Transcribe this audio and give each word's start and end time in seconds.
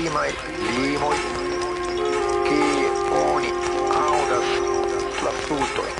proximai 0.00 0.32
limoi 0.76 1.20
che 2.44 2.62
oni 3.12 3.50
audas 3.92 4.48
la 5.22 5.32
flutoin. 5.44 5.96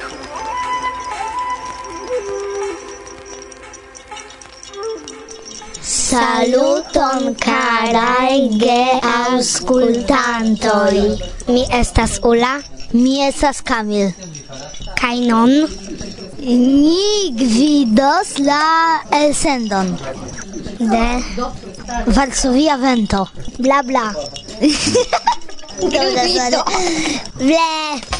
Saluton 5.80 7.34
carai 7.34 8.48
ge 8.56 8.98
auscultantoi. 9.02 11.18
Mi 11.46 11.66
estas 11.70 12.18
Ula, 12.22 12.62
mi 12.92 13.26
estas 13.26 13.62
Kamil. 13.62 14.14
Kai 14.94 15.20
non 15.26 15.68
ni 16.38 17.32
gvidos 17.34 18.38
la 18.38 19.02
elsendon 19.10 19.98
de 20.78 21.22
Varsovia 22.06 22.76
vento. 22.76 23.30
Bla 23.58 23.82
bla. 23.82 24.14
Dobra, 25.80 26.28
Zara. 26.28 26.64
Ble. 27.36 28.18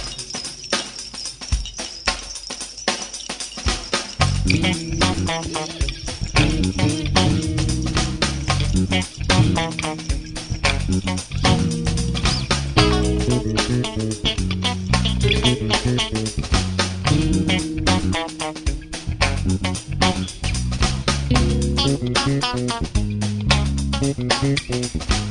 Thank 22.51 22.97
you. 22.97 23.10
Thank 24.29 24.69
you. 24.69 25.30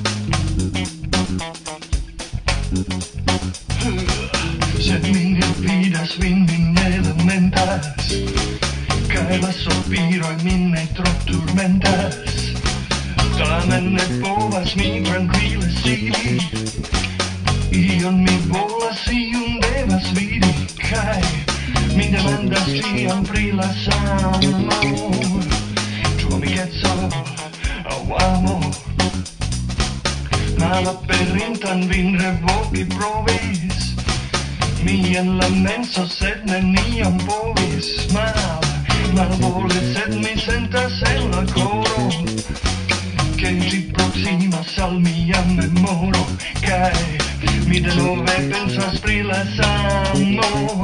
amo 49.80 50.84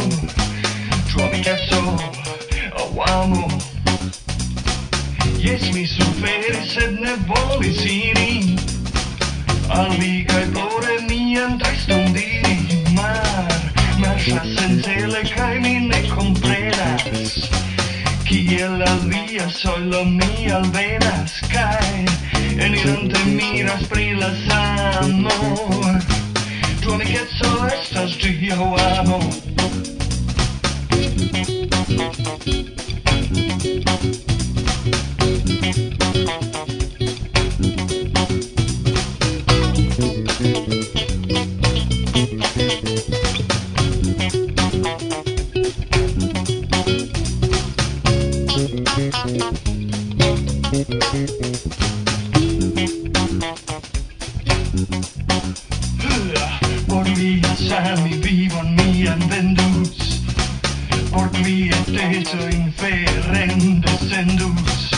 Trovi 1.12 1.42
cazzo 1.42 1.82
oh 2.80 3.04
amo 3.08 3.48
Yes, 5.38 5.62
mi 5.74 5.86
suferis 5.86 6.74
sed 6.74 7.00
ne 7.00 7.14
volis 7.28 7.84
iri 7.86 8.58
Al 9.70 9.92
mi 10.00 10.26
kaj 10.30 10.46
plore 10.54 10.98
mian 11.10 11.60
tristum 11.62 12.14
diri 12.16 12.82
Mar, 12.98 13.54
marŝas 14.02 14.48
sencele 14.58 15.22
kaj 15.36 15.54
mi 15.62 15.76
ne 15.90 16.02
komprenas 16.10 17.38
Kiel 18.26 18.82
al 18.82 19.00
via 19.12 19.46
solo 19.54 20.04
mi 20.06 20.50
alvenas 20.50 21.38
Cae, 21.54 22.06
enirante 22.58 23.22
miras 23.38 23.86
pri 23.92 24.14
la 24.18 24.34
samo 24.48 26.15
gonna 26.86 27.04
get 27.04 27.28
so 27.30 27.48
lost 27.96 28.22
to 28.22 28.28
hear 28.28 28.56
what 28.58 28.82
I'm 28.82 29.12
on. 29.12 29.56
sami 57.56 58.18
vivon 58.20 58.76
mian 58.76 59.20
vendus, 59.30 60.22
por 61.12 61.32
mia 61.40 61.78
teso 61.88 62.50
inferen 62.50 63.82
descendus, 63.82 64.92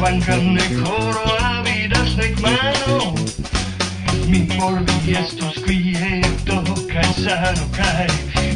vancan 0.00 0.54
nec 0.54 0.72
coro 0.82 1.24
avidas 1.42 2.16
nec 2.16 2.38
mano, 2.40 3.14
mi 4.28 4.46
por 4.56 4.78
vi 5.04 5.16
estus 5.16 5.58
quieto, 5.66 6.62
cae 6.86 7.12
sano, 7.18 7.66
cae 7.74 8.06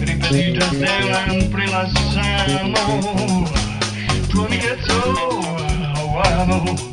ripetidas 0.07 0.73
delan 0.79 1.51
pre 1.51 1.67
la 1.67 1.85
samo, 2.15 3.45
tu 4.31 4.45
amicetso, 4.45 5.03
au 5.97 6.15
oh, 6.15 6.23
amo, 6.23 6.89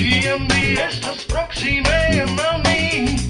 Ciam 0.00 0.48
vi 0.48 0.74
estas 0.80 1.24
proxime, 1.28 2.24
mami, 2.34 3.29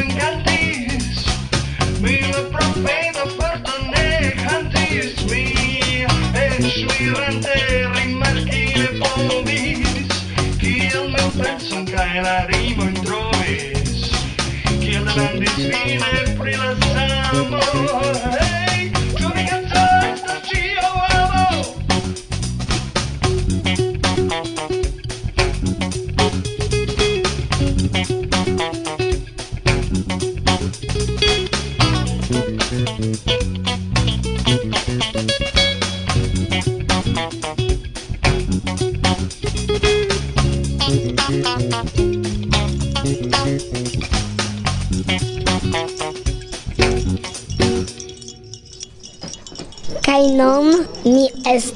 non 9.31 9.43
vis, 9.45 10.07
kiel 10.59 11.09
meu 11.09 11.29
penson 11.37 11.85
cae 11.85 12.21
la 12.25 12.35
rimojn 12.51 12.93
trovis, 13.05 14.11
kiel 14.81 15.07
demandis 15.07 15.55
fine 15.55 16.35
pri 16.39 16.57
la 16.59 16.75
samo. 16.91 17.90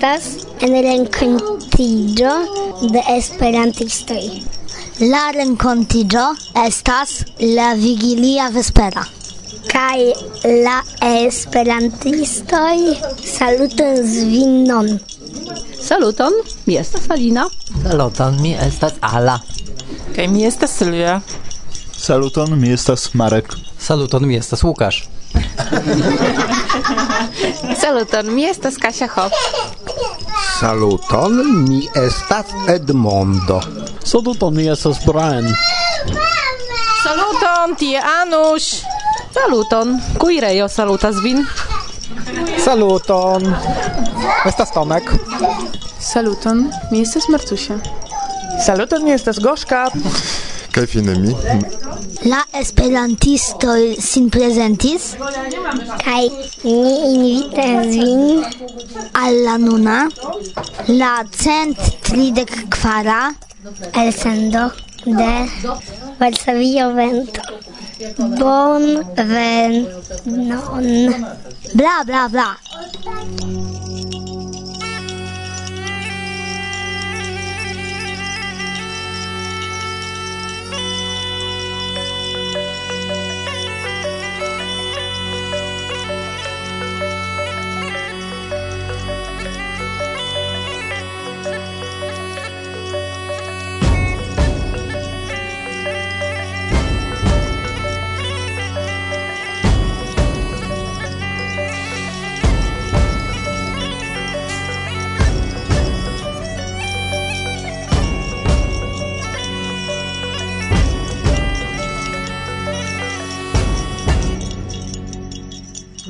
estas 0.05 0.45
en 0.61 0.73
renkontiĝo 0.85 2.31
de 2.93 3.01
esperantistoj. 3.15 4.25
La 5.11 5.31
renkontiĝo 5.33 6.25
estas 6.61 7.23
la 7.41 7.71
vigilia 7.79 8.49
vespera. 8.53 9.05
Kai 9.71 10.13
la 10.65 10.75
esperantistoj 11.07 12.77
salutas 13.23 14.19
vinon. 14.29 14.91
Saluton, 15.81 16.37
mi 16.65 16.77
estas 16.77 17.09
Alina. 17.09 17.47
Saluton, 17.81 18.37
mi 18.41 18.53
estas 18.67 18.93
Ala. 19.01 19.39
Kaj 20.15 20.27
mi 20.27 20.45
estas 20.45 20.77
Silvia. 20.77 21.21
Saluton, 21.97 22.59
mi 22.59 22.73
estas 22.73 23.13
Marek. 23.13 23.57
Saluton, 23.79 24.27
mi 24.27 24.37
estas 24.37 24.63
Łukasz. 24.63 25.03
Saluton, 27.81 28.33
mi 28.33 28.45
estas 28.45 28.77
Kasia 28.77 29.07
Hop. 29.15 29.31
Saluton, 30.59 31.63
mi 31.67 31.89
estas 31.95 32.45
Edmondo. 32.67 33.62
Saluton, 34.03 34.56
mi 34.56 34.67
estas 34.69 35.00
Brian. 35.06 35.47
Saluton, 37.03 37.75
tie 37.75 38.00
Anush. 38.00 38.83
Saluton, 39.33 40.00
kuirejo 40.17 40.67
salutas 40.67 41.15
vin. 41.23 41.47
Saluton. 42.65 43.56
Estas 44.45 44.71
Tomek. 44.71 45.12
Saluton, 46.00 46.69
mi 46.91 47.01
estas 47.01 47.29
Martusia. 47.29 47.79
Saluton, 48.65 49.03
mi 49.03 49.12
estas 49.12 49.39
Goszka. 49.39 49.91
Kaj 50.75 50.86
fine 50.92 51.13
mi? 51.16 51.31
La 52.31 52.42
esperantistoj 52.60 53.81
sin 54.04 54.25
prezentis 54.33 55.06
kaj 56.01 56.24
ni 56.63 56.95
invitas 57.12 57.88
vin 57.94 58.44
al 59.22 59.39
la 59.45 59.56
nuna 59.66 59.95
la 60.89 61.13
cent 61.44 61.80
tridek 62.10 62.51
kvara 62.75 63.22
elsendo 64.04 64.66
de 65.06 65.31
Varsovio 66.19 66.89
vento. 67.00 67.42
Bon 68.18 68.83
ven 69.31 69.88
non. 70.25 70.88
Bla 71.74 72.04
bla 72.06 72.27
bla. 72.27 72.50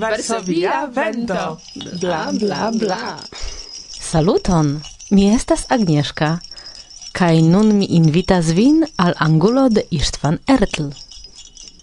verso 0.09 0.41
via 0.41 0.85
vento. 0.85 1.59
Bla, 1.99 2.31
bla, 2.39 2.71
bla. 2.71 3.19
Saluton, 4.11 4.81
mi 5.11 5.29
estas 5.35 5.65
Agnieszka, 5.69 6.39
kaj 7.11 7.41
nun 7.41 7.77
mi 7.77 7.85
invitas 7.85 8.51
vin 8.53 8.85
al 8.97 9.13
angulo 9.19 9.69
de 9.69 9.85
Istvan 9.89 10.39
Ertl. 10.47 10.91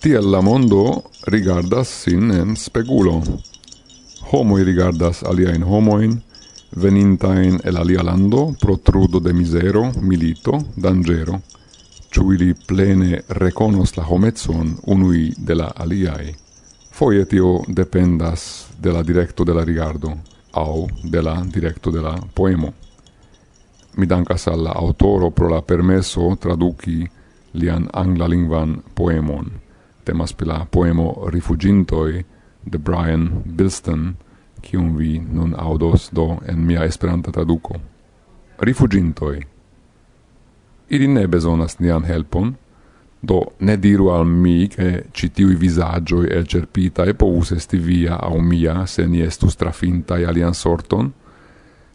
Tiel 0.00 0.30
la 0.30 0.40
mondo 0.40 1.10
rigardas 1.26 1.88
sin 1.88 2.30
en 2.30 2.56
spegulo. 2.56 3.22
Homoi 4.30 4.64
rigardas 4.64 5.22
aliaen 5.22 5.64
homoin, 5.64 6.22
venintain 6.82 7.60
el 7.64 7.76
alia 7.76 8.02
lando 8.02 8.54
pro 8.60 8.76
trudo 8.76 9.20
de 9.20 9.32
misero, 9.32 9.92
milito, 10.00 10.58
dangero, 10.76 11.40
ciu 12.12 12.32
ili 12.32 12.54
plene 12.54 13.22
reconos 13.28 13.96
la 13.96 14.04
homezzon 14.04 14.76
unui 14.86 15.32
de 15.36 15.54
la 15.54 15.72
aliae. 15.76 16.41
Foie 17.02 17.24
tio 17.26 17.64
dependas 17.66 18.70
de 18.78 18.92
la 18.92 19.02
directo 19.02 19.44
de 19.44 19.52
la 19.54 19.64
rigardo 19.64 20.12
au 20.52 20.86
de 21.02 21.22
la 21.22 21.42
directo 21.54 21.90
de 21.90 22.00
la 22.00 22.14
poemo. 22.34 22.72
Mi 23.96 24.06
dankas 24.06 24.46
al 24.46 24.62
la 24.62 24.70
autoro 24.70 25.30
pro 25.30 25.48
la 25.48 25.62
permesso 25.62 26.36
traduki 26.40 27.08
lian 27.52 27.88
anglalingvan 27.92 28.82
poemon. 28.94 29.50
Temas 30.04 30.32
pela 30.32 30.58
la 30.58 30.64
poemo 30.64 31.26
Rifugintoi 31.26 32.24
de 32.70 32.78
Brian 32.78 33.42
Bilston, 33.46 34.14
kiun 34.60 34.96
vi 34.96 35.18
nun 35.18 35.56
audos 35.58 36.08
do 36.14 36.38
en 36.46 36.66
mia 36.66 36.84
esperanta 36.84 37.32
traduko. 37.32 37.80
Rifugintoi. 38.58 39.42
Ili 40.88 41.08
ne 41.08 41.26
bezonas 41.26 41.80
nian 41.80 42.04
helpon, 42.04 42.54
Do 43.22 43.52
ne 43.58 43.76
diru 43.78 44.08
al 44.10 44.26
mi 44.26 44.66
che 44.68 45.04
citiui 45.12 45.54
visagioi 45.54 46.26
el 46.26 46.46
cerpitae 46.46 47.14
povus 47.14 47.52
esti 47.52 47.78
via 47.78 48.16
au 48.18 48.40
mia 48.40 48.86
se 48.86 49.06
ni 49.06 49.20
estus 49.22 49.56
trafintai 49.56 50.24
alian 50.24 50.54
sorton? 50.54 51.12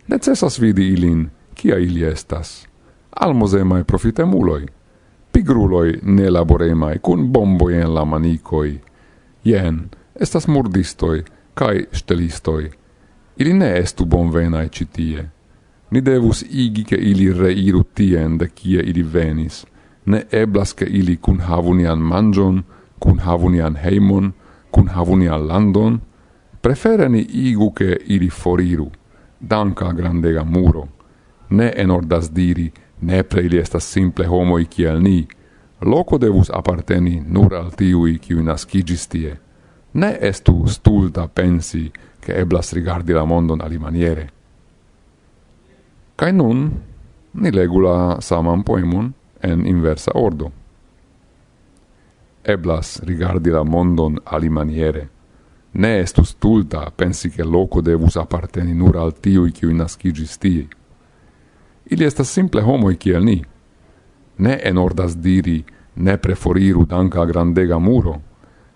Necessas 0.08 0.60
vidi 0.60 0.88
ilin, 0.94 1.30
kia 1.54 1.78
ili 1.78 2.04
estas. 2.04 2.66
Almosemae 3.20 3.84
profitemuloi, 3.84 4.66
pigruloi 5.32 6.00
ne 6.04 6.30
laboremai, 6.30 7.00
cun 7.04 7.28
bomboi 7.32 7.76
en 7.76 7.94
la 7.94 8.06
manicoi. 8.06 8.80
Ien, 9.46 9.90
estas 10.16 10.48
murdistoi, 10.48 11.26
cae 11.54 11.88
stelistoi. 11.92 12.72
Ili 13.40 13.54
ne 13.54 13.74
estu 13.78 14.06
bonvenai 14.06 14.70
citie. 14.70 15.30
Ni 15.92 16.02
devus 16.06 16.46
igi 16.50 16.84
che 16.84 16.96
ili 16.96 17.34
reiru 17.34 17.84
tien 17.94 18.38
de 18.38 18.48
kie 18.48 18.80
ili 18.80 19.04
venis– 19.04 19.66
ne 20.08 20.24
eblas 20.32 20.74
ke 20.74 20.86
ili 20.86 21.18
kun 21.18 21.40
havunian 21.44 22.00
manĝon, 22.00 22.64
kun 23.00 23.20
havunian 23.20 23.76
heimon, 23.76 24.32
kun 24.72 24.88
havunian 24.88 25.48
landon, 25.48 26.00
prefereni 26.62 27.22
igu 27.22 27.72
ke 27.76 27.98
ili 28.06 28.30
foriru, 28.30 28.88
danka 29.40 29.92
grandega 29.94 30.44
muro. 30.44 30.88
Ne 31.50 31.72
enordas 31.76 32.32
diri, 32.32 32.72
nepre 33.02 33.44
ili 33.46 33.60
estas 33.60 33.92
simple 33.92 34.26
homoi 34.28 34.66
kiel 34.66 35.02
ni, 35.04 35.28
loco 35.82 36.18
devus 36.18 36.50
apparteni 36.50 37.22
nur 37.28 37.56
al 37.56 37.72
tiui 37.76 38.18
kiu 38.20 38.44
nascigis 38.44 39.08
tie. 39.08 39.36
Ne 39.94 40.18
estu 40.22 40.66
stulta 40.68 41.28
pensi 41.28 41.92
che 42.20 42.34
eblas 42.34 42.74
rigardi 42.74 43.14
la 43.14 43.26
mondon 43.26 43.62
alimaniere. 43.62 44.30
Kai 46.16 46.32
nun, 46.34 46.72
ni 47.34 47.52
legu 47.52 47.80
la 47.82 48.18
saman 48.20 48.64
poemon, 48.64 49.14
en 49.42 49.66
inversa 49.66 50.12
ordo. 50.16 50.52
Eblas 52.44 53.02
rigardi 53.04 53.50
la 53.50 53.64
mondon 53.64 54.20
alimaniere. 54.24 55.10
Ne 55.72 56.00
estus 56.00 56.30
stulta 56.30 56.92
pensi 56.96 57.30
che 57.30 57.44
loco 57.44 57.82
devus 57.82 58.16
apparteni 58.16 58.74
nur 58.74 58.98
al 58.98 59.14
tiui 59.20 59.52
kiui 59.52 59.74
nascigis 59.74 60.38
tie. 60.38 60.68
Ili 61.84 62.06
estas 62.06 62.32
simple 62.34 62.62
homoi 62.62 62.98
kiel 62.98 63.24
ni. 63.24 63.44
Ne 64.38 64.60
enordas 64.64 65.18
diri, 65.18 65.64
ne 65.96 66.18
preforiru 66.18 66.86
danca 66.86 67.26
grandega 67.26 67.80
muro. 67.80 68.22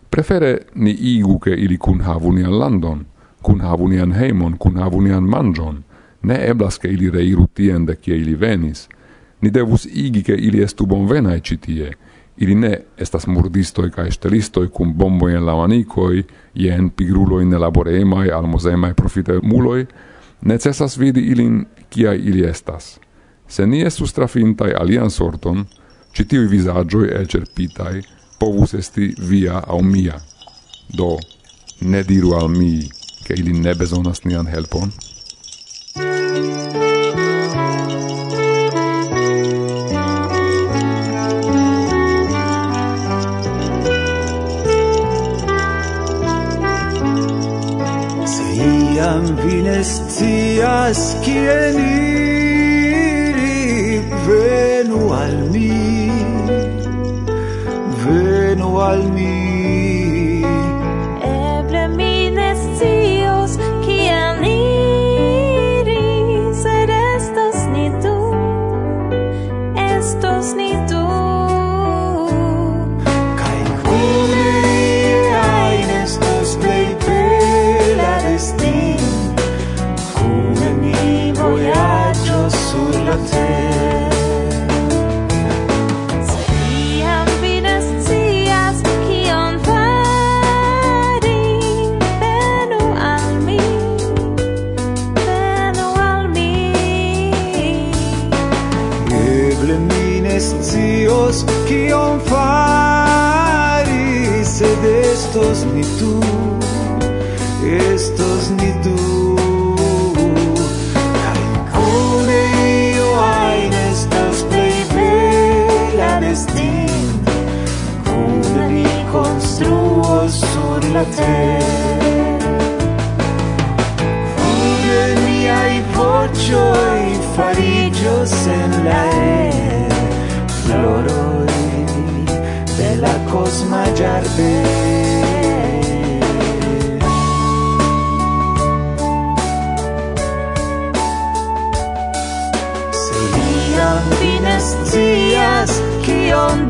Prefere 0.10 0.68
ni 0.74 0.92
igu 0.92 1.40
che 1.40 1.52
ili 1.52 1.78
cun 1.78 2.02
havu 2.02 2.32
nian 2.32 2.58
landon, 2.58 3.06
cun 3.42 3.62
havu 3.62 3.88
nian 3.88 4.12
heimon, 4.12 4.58
cun 4.58 4.76
havu 4.76 5.02
nian 5.02 5.24
mangion. 5.24 5.84
Ne 6.22 6.46
eblas 6.48 6.78
che 6.78 6.88
ili 6.88 7.10
reiru 7.10 7.48
tien 7.54 7.86
de 7.86 7.96
kie 7.96 8.18
ili 8.18 8.36
venis– 8.36 8.88
Ni 9.42 9.50
devus 9.50 9.86
igi 9.86 10.22
che 10.22 10.34
ili 10.34 10.62
estu 10.62 10.86
bonvenae 10.86 11.40
citie, 11.42 11.92
ili 12.38 12.56
ne 12.56 12.78
estas 12.98 13.28
murdistoi 13.28 13.92
cae 13.92 14.12
stelistoi 14.12 14.70
cum 14.70 14.94
bomboi 14.98 15.36
en 15.36 15.46
la 15.46 15.56
manicoi, 15.56 16.24
jen 16.54 16.90
pigruloi 16.90 17.46
nelaboremai, 17.46 18.30
almosemae 18.30 18.94
profitemuloi, 18.94 19.88
necessas 20.42 20.98
vidi 20.98 21.22
ilin 21.34 21.66
kiai 21.90 22.20
ili 22.20 22.46
estas. 22.46 23.00
Se 23.48 23.66
ni 23.68 23.82
estus 23.82 24.14
trafintai 24.14 24.74
alian 24.80 25.10
sorton, 25.10 25.66
citiui 26.14 26.48
visagioi 26.48 27.12
elcerpitai 27.20 28.02
povus 28.40 28.74
esti 28.74 29.14
via 29.30 29.62
au 29.68 29.84
mia. 29.84 30.18
Do, 30.98 31.18
ne 31.82 32.04
diru 32.04 32.34
al 32.34 32.50
mi, 32.50 32.90
che 33.24 33.34
ili 33.34 33.54
ne 33.60 33.76
besonas 33.76 34.24
nian 34.26 34.48
helpon. 34.48 34.92
scias 49.84 51.16
kien 51.24 51.78
iri 51.78 53.52
venu 54.26 55.11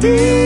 dear 0.01 0.40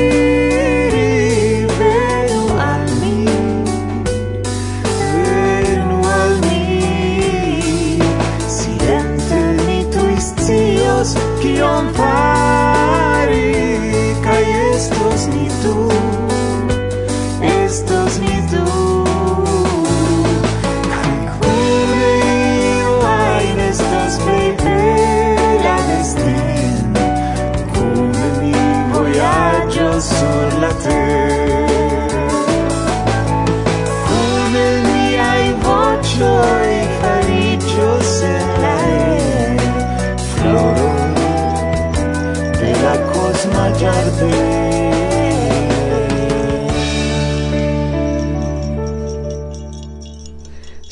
smagiarti 43.36 44.32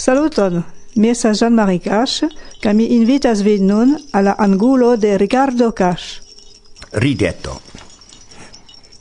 Saluton, 0.04 0.64
mi 0.96 1.10
estas 1.10 1.40
Jean-Marie 1.40 1.80
Cash, 1.80 2.26
ca 2.60 2.74
mi 2.74 2.90
invitas 2.92 3.40
vin 3.42 3.68
nun 3.68 3.96
alla 4.12 4.36
angulo 4.38 4.98
de 4.98 5.18
Ricardo 5.18 5.72
Cash. 5.72 6.20
Ridetto. 6.92 7.62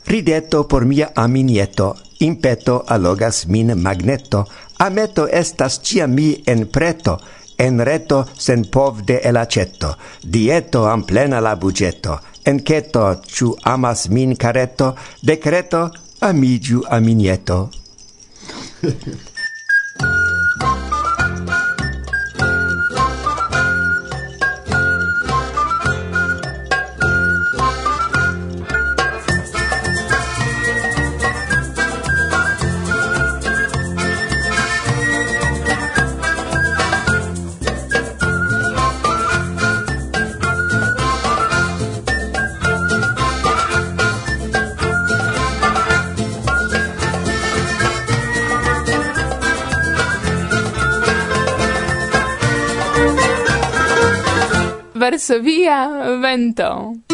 Ridetto 0.06 0.68
por 0.68 0.84
mia 0.84 1.11
aminieto, 1.14 1.96
impeto 2.20 2.84
allogas 2.87 3.46
min 3.46 3.75
magneto, 3.82 4.46
ameto 4.78 5.26
estas 5.26 5.80
cia 5.82 6.06
mi 6.06 6.42
en 6.46 6.68
preto, 6.70 7.18
en 7.58 7.80
reto 7.80 8.25
sen 8.38 8.64
pov 8.70 9.02
de 9.02 9.20
elacetto, 9.25 9.96
dieto 10.22 10.87
am 10.87 11.02
plena 11.02 11.40
la 11.40 11.56
bugetto, 11.56 12.20
enqueto 12.44 13.20
ciu 13.26 13.56
amas 13.62 14.08
min 14.08 14.37
careto, 14.37 14.94
decreto, 15.22 15.90
amigiu 16.20 16.84
aminieto. 16.88 17.70
varsovia 55.02 56.14
vento. 56.23 57.12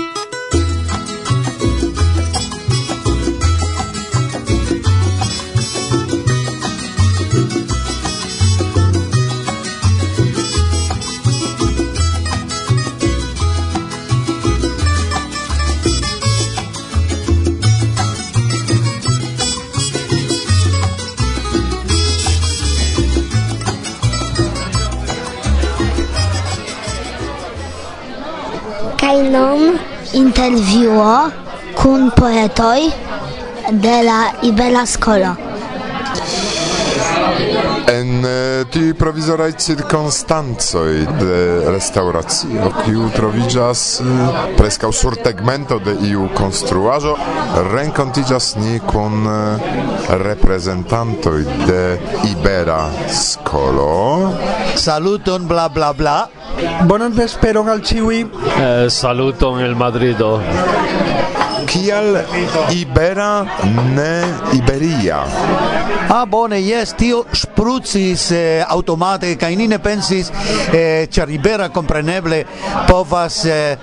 nom 29.33 29.79
intervjuo 30.13 31.13
kun 31.81 32.11
poetoj 32.17 32.81
de 33.85 33.97
la 34.09 34.21
Ibera 34.49 34.85
Skolo 34.87 35.35
en 37.89 38.25
eh, 38.25 38.65
ti 38.71 38.95
provizoraj 38.99 39.53
cirkonstancoj 39.59 40.93
de 41.21 41.39
restauracio, 41.73 42.73
kiu 42.85 43.09
troviĝas 43.17 43.85
eh, 44.01 44.41
preskaŭ 44.59 44.91
sur 44.93 45.17
tegmento 45.25 45.79
de 45.79 45.95
iu 46.11 46.29
konstruaĵo, 46.37 47.15
renkontiĝas 47.73 48.51
ni 48.61 48.81
kun 48.87 49.25
eh, 49.27 49.71
reprezentantoj 50.25 51.43
de 51.67 51.83
Ibera 52.33 52.83
Skolo. 53.09 54.33
Saluton 54.77 55.49
bla 55.49 55.69
bla 55.69 55.93
bla. 55.93 56.19
Bonan 56.85 57.13
vesperon 57.15 57.69
al 57.69 57.81
ĉiuj. 57.81 58.21
Eh, 58.21 58.91
saluton 58.91 59.61
el 59.65 59.77
Madrido. 59.77 60.37
kial 61.69 62.17
ibera 62.73 63.45
ne 63.95 64.13
iberia. 64.57 65.21
Ah 66.09 66.25
bone 66.25 66.61
yes 66.65 66.95
tio 66.97 67.25
sprucis 67.33 68.31
eh, 68.33 68.65
automate 68.65 69.35
kaj 69.37 69.57
ni 69.57 69.69
ne 69.69 69.79
pensis 69.79 70.31
eh, 70.73 71.05
ĉar 71.13 71.31
ibera 71.31 71.69
kompreneble 71.69 72.45
povas 72.89 73.43
eh, 73.45 73.77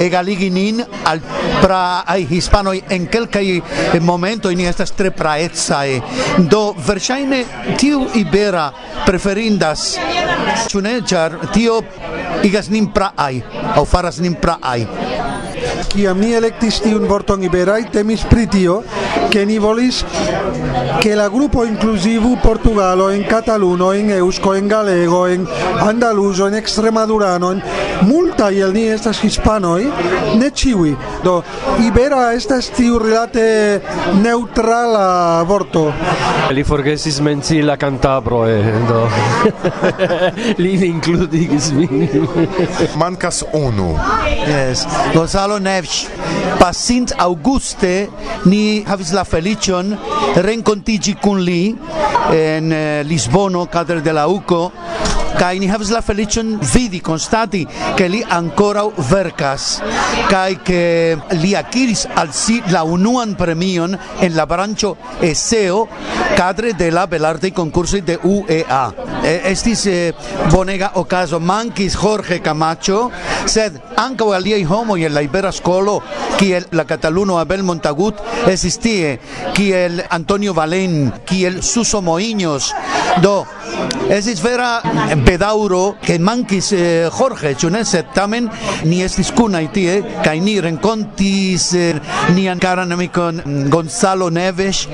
egaligi 0.00 0.48
nin 0.50 0.80
al 1.04 1.20
pra 1.60 1.82
ai 2.08 2.24
hispanoj 2.30 2.78
en 2.96 3.06
kelkaj 3.06 3.44
momentoj 4.00 4.54
ni 4.56 4.64
estas 4.70 4.94
tre 4.96 5.12
praecaj 5.12 6.00
do 6.48 6.62
verŝajne 6.86 7.44
tiu 7.76 8.06
ibera 8.18 8.70
preferindas 9.06 9.98
ĉu 10.72 10.80
ne 10.80 11.00
ĉar 11.04 11.36
tio 11.52 11.82
igas 12.48 12.72
nin 12.72 12.88
praaj 12.96 13.42
aŭ 13.76 13.84
faras 13.84 14.18
nin 14.24 14.34
praaj 14.40 15.11
kiam 15.92 16.20
ni 16.20 16.32
elektis 16.34 16.80
tiun 16.80 17.04
vorton 17.08 17.42
iberaj 17.44 17.82
temis 17.92 18.24
pri 18.30 18.46
tio 18.48 18.80
ke 19.32 19.44
ni 19.48 19.58
volis 19.60 20.02
ke 21.02 21.14
la 21.16 21.28
grupo 21.28 21.64
inclusivu 21.64 22.36
Portugalo 22.42 23.10
en 23.10 23.24
Cataluno 23.24 23.92
en 23.92 24.10
Eusko 24.10 24.54
en 24.54 24.68
Galego 24.68 25.26
en 25.28 25.46
Andaluzo 25.80 26.48
en 26.48 26.54
Extremadurano 26.54 27.52
en 27.52 27.62
multa 28.02 28.48
el 28.48 28.72
ni 28.72 28.86
estas 28.88 29.20
hispanoj 29.22 29.82
ne 30.38 30.50
ĉiuj. 30.50 30.94
Do 31.24 31.42
ibera 31.86 32.32
estas 32.34 32.70
tiu 32.74 32.98
rilate 32.98 33.80
neutrala 34.22 35.42
vorto. 35.46 35.84
Li 36.50 36.64
forgesis 36.64 37.20
menci 37.20 37.62
la 37.62 37.76
cantabro 37.76 38.42
eh, 38.48 38.72
do. 38.88 39.02
Li 40.62 40.74
includigis 40.88 41.70
min. 41.76 42.08
Mancas 42.96 43.42
unu. 43.52 43.92
Yes. 44.46 44.86
Gonzalo 45.14 45.58
Lefsch. 45.82 46.06
Pasint 46.60 47.12
auguste 47.18 48.08
ni 48.46 48.84
havis 48.86 49.10
la 49.16 49.24
felicion 49.26 49.96
rencontigi 50.46 51.16
cun 51.18 51.42
li 51.42 51.74
en 52.30 52.70
eh, 52.72 53.02
Lisbono, 53.02 53.66
cadre 53.66 54.00
de 54.00 54.14
la 54.14 54.28
UCO, 54.30 54.70
kaj 55.38 55.58
ni 55.60 55.68
havas 55.70 55.90
la 55.92 56.02
feliĉon 56.04 56.56
vidi, 56.74 57.00
konstati, 57.04 57.64
ke 57.98 58.08
li 58.08 58.22
ankoraŭ 58.22 58.88
verkas. 59.10 59.68
Kaj 60.30 60.50
ke 60.66 60.82
li 61.40 61.54
akiris 61.56 62.06
al 62.16 62.32
si 62.36 62.60
la 62.72 62.84
unuan 62.84 63.34
premion 63.38 63.96
en 64.20 64.36
la 64.36 64.46
branĉo 64.46 64.94
eseo 65.22 65.86
kadre 66.36 66.72
de 66.78 66.90
la 66.90 67.06
belartaj 67.06 67.52
konkursoj 67.56 68.02
de 68.06 68.18
UEA. 68.24 68.84
Estis 69.22 69.86
bonega 70.50 70.92
okazo, 71.00 71.40
mankis 71.40 71.96
Jorge 71.96 72.40
Camacho, 72.42 73.10
sed 73.46 73.78
ankaŭ 74.00 74.32
aliaj 74.36 74.62
homoj 74.68 75.02
en 75.06 75.14
la 75.14 75.22
Ibera 75.22 75.52
skolo 75.52 76.00
kiel 76.38 76.66
la 76.72 76.84
Cataluno 76.88 77.38
Abel 77.38 77.62
Montagut 77.62 78.18
estis 78.50 78.78
tie, 78.82 79.18
kiel 79.54 80.02
Antonio 80.10 80.54
Valen, 80.54 81.12
kiel 81.26 81.62
Suso 81.62 82.02
Moiños, 82.02 82.72
do 83.22 83.42
estis 84.10 84.42
vera 84.42 84.80
bedauro 85.24 85.96
che 86.00 86.18
mankis 86.18 86.72
eh, 86.72 87.08
Jorge 87.10 87.54
ĉu 87.54 87.70
ne? 87.70 87.84
Sed 87.84 88.12
tamen 88.14 88.48
ni 88.84 89.02
estis 89.02 89.32
kunaj 89.34 89.66
tie 89.74 89.98
kaj 90.24 90.36
ni 90.40 90.58
renkontis 90.60 91.72
eh, 91.74 92.00
nian 92.34 92.58
karan 92.62 92.92
amikon 92.92 93.42
mm, 93.44 93.68
Gonzalo 93.72 94.30
Neves 94.30 94.86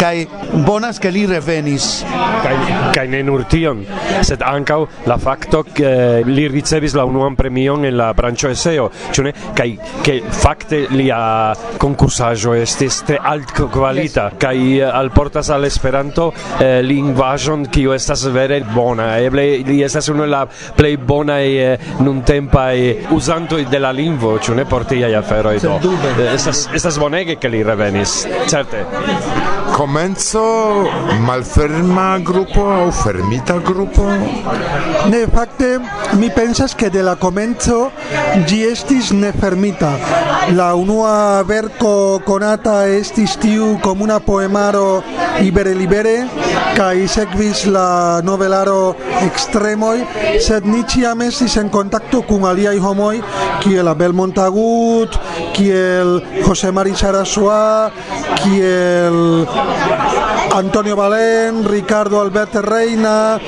kaj 0.00 0.26
bonas 0.66 1.00
ke 1.02 1.10
li 1.10 1.26
revenis. 1.26 2.04
Kaj 2.42 2.56
kaj 2.96 3.06
ne 3.12 3.22
nur 3.26 3.44
tion 3.50 3.84
sed 4.26 4.42
ankaŭ 4.42 4.78
la 5.10 5.16
fakto 5.20 5.62
ke 5.68 5.86
eh, 5.86 6.26
li 6.26 6.46
ricevis 6.48 6.94
la 6.96 7.04
unuan 7.08 7.36
premion 7.36 7.84
en 7.84 7.96
la 7.98 8.12
branĉo 8.16 8.50
eseo 8.54 8.88
ĉu 9.12 9.26
ne? 9.26 9.32
Kaj 9.56 9.68
ke 10.06 10.18
fakte 10.30 10.82
lia 10.94 11.18
konkursaĵo 11.82 12.54
estis 12.60 13.02
tre 13.06 13.18
altkvalita 13.32 14.28
kaj 14.40 14.56
eh, 14.56 14.86
alportas 14.88 15.50
al 15.54 15.66
Esperanto 15.68 16.30
eh, 16.32 16.80
lingvaĵon 16.86 17.66
kiu 17.72 17.94
estas 17.96 18.26
vere 18.32 18.62
bona. 18.74 19.16
Eble 19.22 19.46
li 19.66 19.82
estas 19.84 20.08
unu 20.08 20.26
la 20.30 20.44
plej 20.76 20.96
bonaj 20.96 21.44
eh, 21.46 21.90
nuntempaj 22.00 22.76
uzantoj 23.16 23.64
de 23.70 23.82
la 23.82 23.92
lingvo, 23.92 24.38
ĉu 24.38 24.54
ne 24.54 24.64
por 24.64 24.84
tiaj 24.84 25.14
aferoj 25.20 25.58
do. 25.62 25.76
Eh, 26.16 26.24
estas 26.34 26.68
estas 26.74 26.98
bonege 26.98 27.36
ke 27.40 27.48
li 27.52 27.62
revenis, 27.66 28.24
certe 28.46 28.84
comenzo 29.76 30.88
malferma 31.20 32.18
gruppo 32.20 32.62
o 32.62 32.90
fermita 32.90 33.58
gruppo? 33.58 34.04
Ne 35.10 35.26
facte 35.30 35.80
mi 36.12 36.30
pensas 36.30 36.74
che 36.74 36.88
de 36.88 37.02
la 37.02 37.16
comenzo 37.16 37.90
gi 38.46 38.64
estis 38.64 39.10
ne 39.10 39.32
fermita. 39.32 39.92
La 40.54 40.72
unua 40.74 41.42
verco 41.44 42.22
conata 42.24 42.86
estis 42.88 43.36
tiu 43.36 43.76
comuna 43.82 44.18
poemaro 44.18 45.02
Ibere 45.44 45.74
Libere 45.74 46.24
kai 46.74 47.06
sekvis 47.06 47.66
la 47.66 48.20
novelaro 48.22 48.96
Extremoi 49.26 50.06
sed 50.40 50.64
ni 50.64 50.84
ciam 50.88 51.20
estis 51.20 51.56
en 51.60 51.68
contacto 51.68 52.22
cun 52.22 52.48
aliai 52.48 52.78
homoi 52.78 53.20
kiel 53.60 53.88
Abel 53.88 54.12
Montagut, 54.12 55.20
kiel 55.56 56.20
José 56.44 56.70
Mari 56.72 56.92
Sarasua, 56.92 57.90
kiel 58.42 59.48
Antonio 60.52 60.96
Balén, 60.96 61.64
Ricardo 61.64 62.20
Albert 62.20 62.54
Reina, 62.56 63.40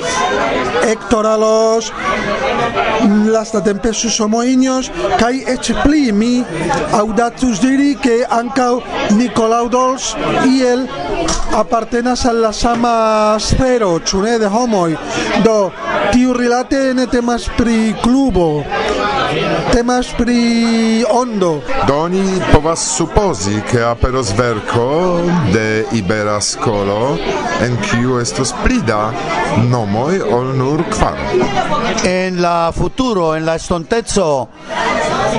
Héctor 0.85 1.25
Alos, 1.25 1.93
Lasta 2.99 3.59
lastatempe 3.59 3.93
Susomoiños, 3.93 4.89
kai 5.19 5.43
eĉ 5.47 5.71
pli 5.83 6.11
mi 6.11 6.43
audatus 6.97 7.61
diri 7.63 7.95
que 7.95 8.25
ancau 8.27 8.81
Nicolau 9.15 9.69
Dols 9.71 10.15
iel 10.45 10.83
apartenas 11.55 12.25
al 12.25 12.41
la 12.43 12.51
sama 12.53 13.37
sfero, 13.39 13.99
chune 14.03 14.37
de 14.39 14.47
homoi, 14.47 14.97
Do 15.43 15.71
tiu 16.11 16.33
rilate 16.33 16.93
ne 16.93 17.07
temas 17.07 17.47
pri 17.57 17.95
klubo, 18.03 18.63
temas 19.71 20.13
pri 20.17 21.05
ondo. 21.11 21.61
doni 21.87 22.19
oni 22.19 22.41
povas 22.51 22.95
supozi, 22.95 23.61
che 23.61 23.81
aperos 23.81 24.31
verco 24.35 25.21
de 25.51 25.85
Ibera 25.91 26.41
Scolo 26.41 27.17
en 27.61 27.77
kiu 27.79 28.19
estos 28.19 28.53
plida 28.63 29.11
nomoj 29.69 30.21
ol 30.31 30.55
nur 30.57 30.83
kvar. 30.89 31.17
En 32.03 32.41
la 32.41 32.71
futuro, 32.71 33.35
en 33.35 33.45
la 33.45 33.55
estontezo 33.55 34.47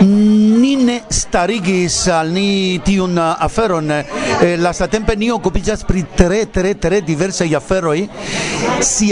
ni 0.01 0.77
ne 0.77 1.03
starigis 1.09 2.07
al 2.09 2.31
ni 2.33 2.81
tiun 2.85 3.19
aferon. 3.19 3.91
Eh, 3.91 4.57
la 4.59 4.73
tempe 4.89 5.17
ni 5.17 5.31
okupiĝas 5.31 5.85
pri 5.85 6.05
tre 6.17 6.47
tre 6.51 6.75
tre 6.79 7.03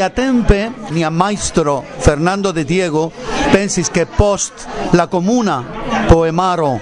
a 0.01 0.09
tempe 0.11 0.71
ni 0.91 1.01
nia 1.01 1.11
maestro 1.11 1.85
Fernando 1.99 2.53
de 2.53 2.65
Diego 2.65 3.13
pensis 3.53 3.91
che 3.91 4.07
post 4.07 4.67
la 4.93 5.07
comuna 5.07 5.65
poemaro 6.07 6.81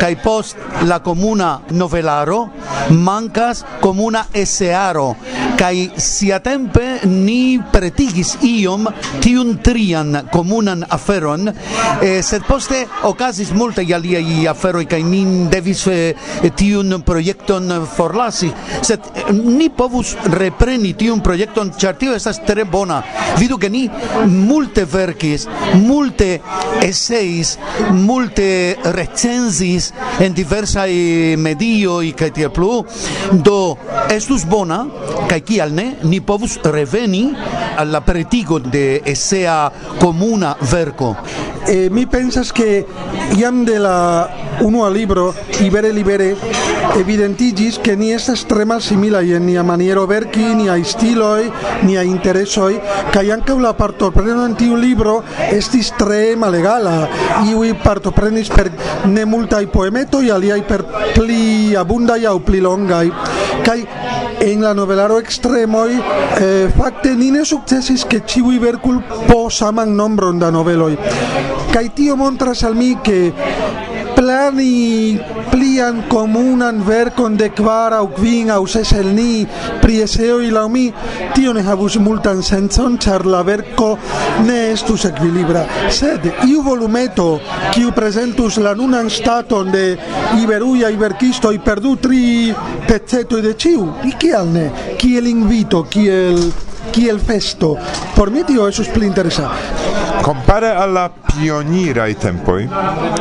kai 0.00 0.16
post 0.16 0.56
la 0.88 1.00
comuna 1.00 1.60
novelaro 1.70 2.48
mancas 2.90 3.64
comuna 3.80 4.26
esearo. 4.32 5.16
Kai 5.56 5.90
si 5.96 6.32
atempe 6.32 7.06
ni 7.06 7.58
pretigis 7.72 8.34
iom 8.42 8.88
tiun 9.22 9.58
trian 9.62 10.28
comunan 10.32 10.82
aferon 10.90 11.48
eh, 11.48 12.20
sed 12.22 12.42
poste 12.48 12.82
okazis 13.06 13.52
multe 13.54 13.84
alia 13.94 14.18
i 14.18 14.46
afero 14.50 14.82
kai 14.88 15.02
nin 15.02 15.48
devis 15.50 15.86
eh, 15.86 16.14
tiun 16.56 17.02
projekton 17.06 17.86
forlasi. 17.86 18.50
Sed 18.82 19.00
eh, 19.14 19.32
ni 19.32 19.70
povus 19.70 20.16
repreni 20.34 20.94
tiun 20.98 21.22
projekton 21.22 21.72
ĉar 21.78 21.96
tio 22.00 22.14
estas 22.14 22.42
tre 22.44 22.64
bona. 22.64 23.02
Vidu 23.38 23.58
ke 23.58 23.70
ni 23.70 23.86
multe 24.26 24.84
verkis 24.84 25.46
multe 25.78 26.40
eseis 26.82 27.56
multe 27.94 28.76
recenzis 28.96 29.43
pensis 29.44 29.92
en 30.24 30.32
diversai 30.32 31.36
medioi 31.36 32.14
kaj 32.16 32.30
tie 32.32 32.48
plu, 32.48 32.80
do 33.44 33.76
estus 34.12 34.46
bona, 34.48 34.84
kaj 35.28 35.40
kial 35.44 35.74
ne, 35.76 35.86
ni 36.08 36.22
povus 36.24 36.56
reveni 36.64 37.26
al 37.76 37.92
la 37.92 38.00
pretigo 38.06 38.58
de 38.58 39.02
esea 39.04 39.58
comuna 40.00 40.54
verco. 40.72 41.12
E 41.66 41.88
mi 41.90 42.06
pensas 42.06 42.52
che 42.52 42.86
iam 43.36 43.64
de 43.64 43.78
la 43.78 44.28
uno 44.60 44.84
al 44.84 44.92
libro 44.92 45.34
Ibere 45.60 45.92
Libere 45.92 46.36
evidentigis 46.96 47.78
che 47.78 47.96
ni 47.96 48.12
es 48.12 48.28
extrema 48.28 48.80
simila 48.80 49.22
y 49.22 49.32
en 49.34 49.46
ni 49.46 49.56
a 49.56 49.62
maniero 49.62 50.06
verki 50.06 50.54
ni 50.54 50.68
a 50.68 50.76
stiloi 50.84 51.50
ni 51.82 51.96
a 51.96 52.02
interesoi 52.02 52.80
kai 53.10 53.30
anche 53.30 53.54
la 53.58 53.72
partopreno 53.74 54.44
en 54.46 54.54
tiu 54.54 54.76
libro 54.76 55.22
estis 55.50 55.92
tre 55.96 56.36
malegala 56.36 57.08
iui 57.50 57.74
partoprenis 57.74 58.48
per 58.48 58.70
ne 59.04 59.24
multai 59.24 59.66
poemetoi 59.66 60.30
aliai 60.30 60.62
per 60.62 60.84
pli 61.14 61.43
abundai 61.76 62.24
au 62.26 62.40
pli 62.40 62.60
longai. 62.60 63.12
Kai 63.64 63.86
en 64.44 64.60
la 64.60 64.72
novelaro 64.74 65.18
extremoi 65.18 65.94
eh, 66.40 66.68
fakte 66.76 67.14
ni 67.16 67.30
ne 67.30 67.44
sukcesis 67.44 68.04
ke 68.04 68.20
ĉiuj 68.28 68.58
verku 68.60 68.96
po 69.28 69.48
saman 69.50 69.94
nombron 69.96 70.38
da 70.38 70.50
noveloj 70.50 70.92
kaj 71.72 71.88
tio 71.96 72.16
montras 72.16 72.64
al 72.68 72.74
mi 72.74 72.92
ke 73.06 73.32
plani 74.16 75.18
plian 75.50 76.02
comunan 76.10 76.80
verkon 76.86 77.36
de 77.36 77.48
kvar 77.54 77.94
aŭ 77.98 78.06
kvin 78.16 78.50
aŭ 78.54 78.62
ses 78.74 78.92
el 78.98 79.10
ni 79.16 79.44
pri 79.82 80.00
eseoj 80.06 80.50
laŭ 80.56 80.66
mi 80.72 80.84
tio 81.34 81.52
ne 81.56 81.62
havus 81.66 81.98
multan 82.06 82.42
sencon 82.42 82.98
ĉar 83.04 83.26
la 83.34 83.42
verko 83.46 83.90
ne 84.46 84.58
estus 84.72 85.04
ekvilibra 85.10 85.64
sed 85.98 86.26
iu 86.48 86.62
volumeto 86.66 87.28
kiu 87.74 87.92
prezentus 87.96 88.58
la 88.66 88.74
nunan 88.74 89.10
staton 89.10 89.72
de 89.74 89.86
iberuia 90.42 90.92
verkistoj 90.98 91.56
per 91.64 91.80
du 91.80 91.96
tri 91.96 92.52
pecetoj 92.88 93.42
de 93.42 93.54
ĉiu 93.54 93.88
kial 94.18 94.48
ne? 94.48 94.70
Kiel 95.00 95.26
invito 95.26 95.82
kiel 95.90 96.38
kiel 96.94 97.18
festo. 97.18 97.74
Por 98.14 98.30
mi 98.30 98.44
tio 98.46 98.68
esus 98.70 98.86
pli 98.94 99.06
interesa. 99.06 99.50
Compare 100.22 100.70
alla 100.70 101.10
pionirai 101.10 102.16
tempoi, 102.16 102.68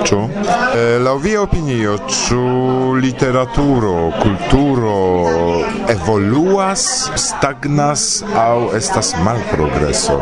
ciò, 0.04 0.30
Eh, 0.74 0.98
la 0.98 1.14
via 1.22 1.38
opinio, 1.38 2.00
ĉu 2.10 2.96
literaturo, 2.98 4.10
culturo, 4.18 5.62
evoluas, 5.86 7.12
stagnas 7.14 8.24
au 8.34 8.72
estas 8.74 9.12
malprogreso? 9.22 10.16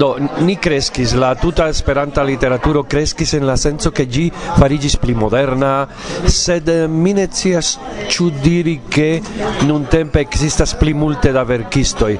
Do, 0.00 0.14
ni 0.40 0.56
crescis, 0.56 1.12
la 1.12 1.34
tuta 1.36 1.68
esperanta 1.68 2.24
literaturo 2.24 2.86
kreskis 2.88 3.34
en 3.36 3.44
la 3.44 3.58
senso 3.60 3.92
ke 3.92 4.08
gi 4.08 4.30
farigis 4.56 4.96
pli 4.96 5.12
moderna, 5.12 5.74
sed 6.24 6.72
eh, 6.72 6.86
mi 6.88 7.12
ne 7.12 7.28
scias 7.28 7.74
ĉu 8.08 8.30
diri 8.40 8.78
ke 8.88 9.10
nuntempe 9.68 10.24
existas 10.24 10.72
pli 10.80 10.96
multe 10.96 11.36
da 11.36 11.44
verkistoj 11.44 12.16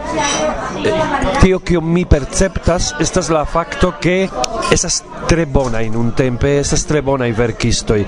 tio 1.41 1.61
che 1.61 1.81
mi 1.81 2.07
perceptas 2.07 2.95
estas 2.99 3.29
la 3.29 3.45
facto 3.45 3.97
che 3.99 4.29
estas 4.71 5.03
tre 5.27 5.47
bona 5.47 5.81
in 5.81 5.95
un 5.95 6.13
tempe 6.15 6.59
estas 6.59 6.85
tre 6.85 7.03
bona 7.03 7.27
i 7.27 7.33
verkistoi 7.33 8.07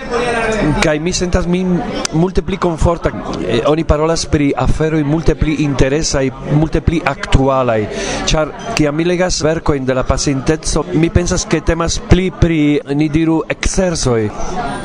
kai 0.81 0.99
mi 0.99 1.13
sentas 1.13 1.47
min 1.47 1.81
multipli 2.13 2.59
conforta 2.59 3.11
eh, 3.41 3.63
oni 3.67 3.85
parolas 3.85 4.27
pri 4.27 4.53
afero 4.57 4.99
i 4.99 5.05
multipli 5.05 5.63
interesa 5.63 6.23
i 6.23 6.33
multipli 6.53 7.01
aktuala 7.05 7.79
i 7.79 7.87
char 8.27 8.53
ki 8.75 8.87
a 8.87 8.93
mi 8.93 9.05
legas 9.05 9.43
verko 9.43 9.75
in 9.75 9.85
de 9.85 9.95
la 9.95 10.05
pasintezo 10.05 10.85
mi 10.93 11.11
pensas 11.11 11.47
ke 11.47 11.61
temas 11.61 11.99
pli 11.99 12.31
pri 12.31 12.81
ni 12.95 13.09
diru 13.09 13.43
exerso 13.49 14.17
i 14.17 14.31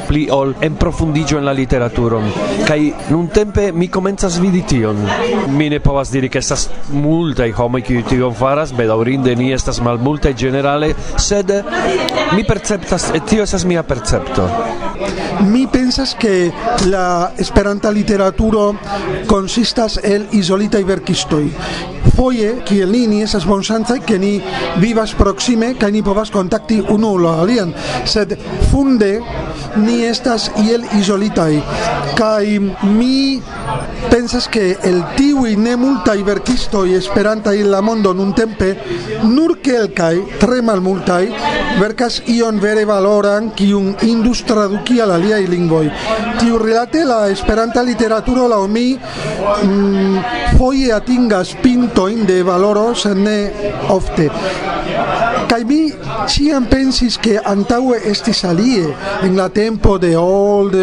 pli 0.08 0.28
ol 0.30 0.56
en 0.60 0.76
profundigio 0.76 1.38
en 1.38 1.46
la 1.46 1.52
literaturo 1.52 2.22
kai 2.66 2.94
nun 3.10 3.28
tempe 3.28 3.72
mi 3.72 3.88
komencas 3.88 4.40
vidi 4.40 4.64
tion. 4.68 4.98
Mi 5.48 5.70
ne 5.70 5.80
povas 5.80 6.12
diri 6.12 6.30
ke 6.30 6.40
estas 6.40 6.68
multa 6.92 7.46
i 7.46 7.54
homo 7.56 7.82
ki 7.84 8.04
tion 8.10 8.34
faras 8.34 8.74
bedaurinde 8.76 9.36
ni 9.36 9.52
estas 9.54 9.82
malmulta 9.86 10.32
generale 10.34 10.94
sed 11.18 11.52
mi 12.34 12.44
perceptas 12.44 13.12
et 13.14 13.26
tio 13.30 13.44
estas 13.44 13.66
mia 13.66 13.84
percepto. 13.84 14.48
mi 15.52 15.68
pensas 15.68 16.16
que 16.16 16.52
la 16.86 17.34
esperanta 17.38 17.92
literaturo 17.92 18.76
consistas 19.28 20.00
el 20.04 20.28
isolita 20.32 20.80
verkistoj 20.80 21.52
foje 22.16 22.64
kiel 22.66 22.92
ni 22.92 23.08
ni 23.08 23.22
esas 23.24 23.46
bonŝancaj 23.48 24.00
ke 24.08 24.18
ni 24.20 24.34
vivas 24.80 25.14
proksime 25.20 25.74
kaj 25.80 25.92
ni 25.92 26.04
povas 26.04 26.32
kontakti 26.32 26.80
unu 26.96 27.18
la 27.20 27.36
alian. 27.44 27.74
Sed 28.06 28.38
funde 28.72 29.20
ni 29.76 30.04
estas 30.08 30.50
iel 30.64 30.86
izolitaj. 31.00 31.60
Kaj 32.16 32.60
mi 32.96 33.42
pensas 34.12 34.48
ke 34.52 34.78
el 34.88 35.02
tiuj 35.18 35.56
ne 35.60 35.76
multaj 35.80 36.18
verkistoj 36.24 36.88
esperanta 36.96 37.54
in 37.54 37.72
la 37.72 37.82
mondo 37.82 38.14
nuntempe 38.14 38.72
nur 39.24 39.58
kelkaj 39.66 40.40
tre 40.40 40.62
malmultaj 40.62 41.24
verkas 41.80 42.22
ion 42.32 42.62
vere 42.62 42.86
valoran 42.88 43.50
kiun 43.58 43.96
indus 44.08 44.46
traduki 44.48 45.02
al 45.02 45.12
alia 45.18 45.35
aliaj 45.36 45.48
lingvoj. 45.50 45.90
Tiu 46.40 46.60
la 47.06 47.28
Esperanta 47.30 47.82
literaturo 47.82 48.48
laŭ 48.48 48.68
mi 48.68 48.96
mm, 48.96 50.20
foje 50.58 50.94
atingas 50.94 51.56
pintojn 51.62 52.26
de 52.26 52.44
valoro, 52.44 52.94
sed 52.96 53.18
ne 53.18 53.52
ofte. 53.90 54.30
Kaj 55.50 55.64
mi 55.64 55.92
ciam 56.28 56.66
pensis 56.66 57.18
ke 57.18 57.38
antaŭe 57.46 58.00
estis 58.12 58.44
alie 58.44 58.88
en 59.24 59.36
la 59.38 59.50
tempo 59.50 59.98
de 59.98 60.16
Old, 60.18 60.76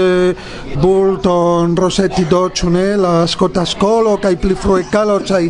Burton, 0.83 1.77
Rossetti 1.77 2.25
Dodge, 2.31 2.69
ne, 2.71 2.97
la 2.97 3.27
Scotta 3.27 3.65
Scolo 3.67 4.17
kaj 4.23 4.37
pli 4.37 4.55
frue 4.55 4.87
Calocaj, 4.93 5.49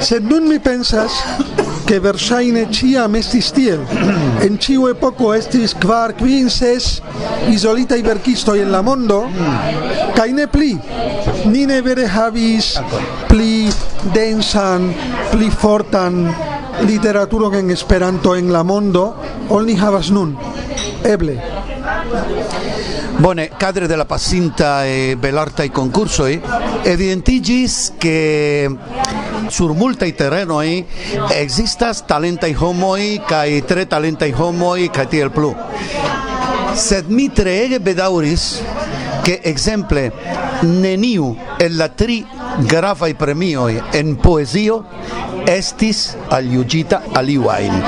sed 0.00 0.24
nun 0.30 0.48
mi 0.48 0.58
pensas 0.58 1.20
che 1.84 2.00
versaine 2.00 2.70
ciam 2.70 3.14
estis 3.14 3.52
tiel. 3.52 3.84
en 4.40 4.58
ciu 4.58 4.88
epoco 4.88 5.32
estis 5.34 5.74
kvar, 5.80 6.14
kvin, 6.16 6.48
ses 6.50 7.02
i 7.48 7.56
verkisto 8.34 8.56
en 8.56 8.72
la 8.72 8.82
mondo 8.82 9.28
kai 10.16 10.32
ne 10.32 10.48
pli 10.48 10.74
ni 11.44 11.66
ne 11.66 11.80
vere 11.86 12.08
havis 12.10 12.80
pli 13.28 13.70
densan 14.10 14.88
pli 15.30 15.50
fortan 15.50 16.34
literaturo 16.82 17.52
en 17.54 17.70
esperanto 17.70 18.34
en 18.34 18.50
la 18.52 18.64
mondo 18.64 19.14
ol 19.50 19.66
ni 19.66 19.76
havas 19.76 20.10
nun. 20.10 20.34
Eble. 21.04 21.38
Bone, 23.18 23.50
cadre 23.56 23.86
de 23.86 23.96
la 23.96 24.04
pacinta 24.04 24.84
e 24.84 25.14
belarta 25.16 25.62
i 25.62 25.70
concurso 25.70 26.26
e 26.26 26.40
evidentigis 26.82 27.92
che 27.96 28.68
sur 29.46 29.74
multa 29.74 30.06
i 30.06 30.14
terreno 30.14 30.60
e 30.60 30.84
existas 31.30 32.04
talenta 32.04 32.48
i 32.48 32.56
homo 32.58 32.96
kai 33.24 33.62
tre 33.64 33.86
talenta 33.86 34.26
i 34.26 34.34
homo 34.36 34.74
kai 34.90 35.06
tiel 35.06 35.30
plu 35.30 35.54
Sed 36.74 37.06
mi 37.08 37.28
treege 37.30 37.78
bedauris 37.78 38.60
que 39.24 39.38
exemple 39.46 40.10
neniu 40.62 41.30
el 41.62 41.76
la 41.78 41.88
tri 41.94 42.18
grafai 42.68 43.14
premioi 43.18 43.78
en 43.94 44.16
poesio 44.20 44.80
estis 45.50 46.16
aliugita 46.34 47.02
aliuain. 47.14 47.78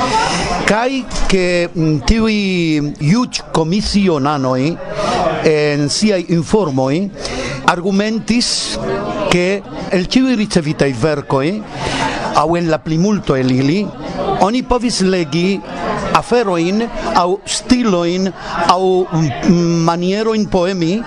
Cai 0.66 1.04
que 1.28 1.68
mm, 1.72 1.98
tivi 2.06 2.38
iuc 3.10 3.42
comisionanoi 3.52 4.72
en 5.46 5.88
siai 5.90 6.26
informoi 6.34 7.04
argumentis 7.66 8.78
que 9.30 9.62
el 9.90 10.08
tivi 10.08 10.34
ricevitai 10.38 10.92
vercoi 10.92 11.60
au 12.36 12.56
en 12.56 12.70
la 12.70 12.78
plimulto 12.78 13.36
el 13.36 13.50
ili, 13.50 13.80
oni 14.44 14.62
povis 14.62 15.00
legi 15.00 15.60
aferoin 16.18 16.88
au 17.16 17.40
stiloin 17.44 18.32
au 18.72 19.06
mm, 19.12 19.84
manieroin 19.88 20.44
poemi? 20.46 21.02